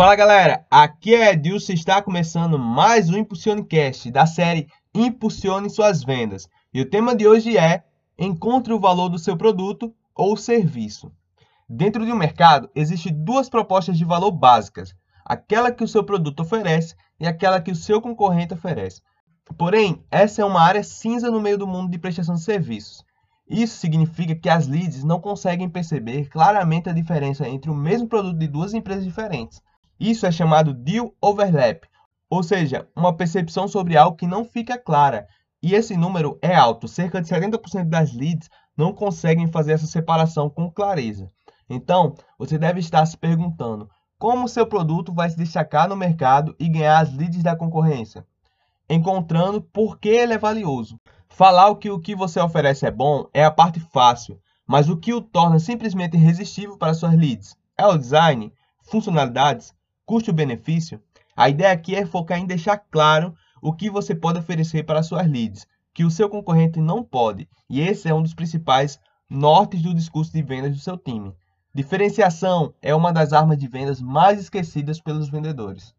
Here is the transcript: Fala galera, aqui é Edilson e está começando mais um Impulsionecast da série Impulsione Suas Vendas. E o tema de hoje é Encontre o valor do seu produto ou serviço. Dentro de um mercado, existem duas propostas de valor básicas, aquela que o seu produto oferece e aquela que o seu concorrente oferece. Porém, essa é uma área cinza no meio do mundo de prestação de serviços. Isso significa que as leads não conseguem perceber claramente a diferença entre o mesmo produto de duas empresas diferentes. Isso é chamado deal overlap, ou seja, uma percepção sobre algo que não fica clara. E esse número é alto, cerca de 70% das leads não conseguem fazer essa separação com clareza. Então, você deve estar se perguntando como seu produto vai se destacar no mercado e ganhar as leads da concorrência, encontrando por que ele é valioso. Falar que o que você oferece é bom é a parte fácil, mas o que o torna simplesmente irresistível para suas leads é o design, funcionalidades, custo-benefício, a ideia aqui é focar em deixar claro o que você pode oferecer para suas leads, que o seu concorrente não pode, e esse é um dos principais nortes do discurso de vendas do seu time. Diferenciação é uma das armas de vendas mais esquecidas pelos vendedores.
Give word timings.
Fala 0.00 0.16
galera, 0.16 0.66
aqui 0.70 1.14
é 1.14 1.32
Edilson 1.32 1.72
e 1.72 1.74
está 1.74 2.00
começando 2.00 2.58
mais 2.58 3.10
um 3.10 3.18
Impulsionecast 3.18 4.10
da 4.10 4.24
série 4.24 4.66
Impulsione 4.94 5.68
Suas 5.68 6.02
Vendas. 6.02 6.48
E 6.72 6.80
o 6.80 6.88
tema 6.88 7.14
de 7.14 7.28
hoje 7.28 7.58
é 7.58 7.84
Encontre 8.18 8.72
o 8.72 8.80
valor 8.80 9.10
do 9.10 9.18
seu 9.18 9.36
produto 9.36 9.94
ou 10.14 10.38
serviço. 10.38 11.12
Dentro 11.68 12.06
de 12.06 12.10
um 12.10 12.16
mercado, 12.16 12.70
existem 12.74 13.12
duas 13.12 13.50
propostas 13.50 13.98
de 13.98 14.06
valor 14.06 14.30
básicas, 14.30 14.94
aquela 15.22 15.70
que 15.70 15.84
o 15.84 15.88
seu 15.88 16.02
produto 16.02 16.40
oferece 16.40 16.94
e 17.20 17.26
aquela 17.26 17.60
que 17.60 17.70
o 17.70 17.76
seu 17.76 18.00
concorrente 18.00 18.54
oferece. 18.54 19.02
Porém, 19.58 20.02
essa 20.10 20.40
é 20.40 20.44
uma 20.46 20.62
área 20.62 20.82
cinza 20.82 21.30
no 21.30 21.42
meio 21.42 21.58
do 21.58 21.66
mundo 21.66 21.90
de 21.90 21.98
prestação 21.98 22.36
de 22.36 22.42
serviços. 22.42 23.04
Isso 23.46 23.76
significa 23.76 24.34
que 24.34 24.48
as 24.48 24.66
leads 24.66 25.04
não 25.04 25.20
conseguem 25.20 25.68
perceber 25.68 26.30
claramente 26.30 26.88
a 26.88 26.94
diferença 26.94 27.46
entre 27.46 27.70
o 27.70 27.74
mesmo 27.74 28.08
produto 28.08 28.38
de 28.38 28.48
duas 28.48 28.72
empresas 28.72 29.04
diferentes. 29.04 29.60
Isso 30.00 30.24
é 30.24 30.32
chamado 30.32 30.72
deal 30.72 31.14
overlap, 31.20 31.84
ou 32.30 32.42
seja, 32.42 32.88
uma 32.96 33.14
percepção 33.14 33.68
sobre 33.68 33.96
algo 33.98 34.16
que 34.16 34.26
não 34.26 34.44
fica 34.44 34.78
clara. 34.78 35.28
E 35.62 35.74
esse 35.74 35.94
número 35.94 36.38
é 36.40 36.54
alto, 36.54 36.88
cerca 36.88 37.20
de 37.20 37.28
70% 37.28 37.84
das 37.84 38.14
leads 38.14 38.48
não 38.74 38.94
conseguem 38.94 39.46
fazer 39.46 39.72
essa 39.72 39.86
separação 39.86 40.48
com 40.48 40.70
clareza. 40.70 41.30
Então, 41.68 42.14
você 42.38 42.56
deve 42.56 42.80
estar 42.80 43.04
se 43.04 43.16
perguntando 43.16 43.90
como 44.18 44.48
seu 44.48 44.66
produto 44.66 45.14
vai 45.14 45.30
se 45.30 45.36
destacar 45.36 45.88
no 45.88 45.96
mercado 45.96 46.54
e 46.58 46.68
ganhar 46.68 46.98
as 46.98 47.14
leads 47.14 47.42
da 47.42 47.56
concorrência, 47.56 48.26
encontrando 48.88 49.62
por 49.62 49.98
que 49.98 50.08
ele 50.08 50.34
é 50.34 50.38
valioso. 50.38 51.00
Falar 51.28 51.74
que 51.76 51.90
o 51.90 51.98
que 51.98 52.14
você 52.14 52.38
oferece 52.38 52.84
é 52.84 52.90
bom 52.90 53.26
é 53.32 53.44
a 53.44 53.50
parte 53.50 53.80
fácil, 53.80 54.38
mas 54.66 54.90
o 54.90 54.96
que 54.96 55.14
o 55.14 55.22
torna 55.22 55.58
simplesmente 55.58 56.18
irresistível 56.18 56.76
para 56.76 56.92
suas 56.92 57.14
leads 57.14 57.56
é 57.78 57.86
o 57.86 57.96
design, 57.96 58.52
funcionalidades, 58.82 59.72
custo-benefício, 60.10 61.00
a 61.36 61.48
ideia 61.48 61.70
aqui 61.70 61.94
é 61.94 62.04
focar 62.04 62.36
em 62.36 62.44
deixar 62.44 62.76
claro 62.76 63.32
o 63.62 63.72
que 63.72 63.88
você 63.88 64.12
pode 64.12 64.40
oferecer 64.40 64.82
para 64.82 65.04
suas 65.04 65.24
leads, 65.24 65.68
que 65.94 66.04
o 66.04 66.10
seu 66.10 66.28
concorrente 66.28 66.80
não 66.80 67.04
pode, 67.04 67.48
e 67.68 67.80
esse 67.80 68.08
é 68.08 68.12
um 68.12 68.20
dos 68.20 68.34
principais 68.34 68.98
nortes 69.30 69.80
do 69.80 69.94
discurso 69.94 70.32
de 70.32 70.42
vendas 70.42 70.72
do 70.72 70.80
seu 70.80 70.98
time. 70.98 71.32
Diferenciação 71.72 72.74
é 72.82 72.92
uma 72.92 73.12
das 73.12 73.32
armas 73.32 73.56
de 73.56 73.68
vendas 73.68 74.02
mais 74.02 74.40
esquecidas 74.40 75.00
pelos 75.00 75.30
vendedores. 75.30 75.94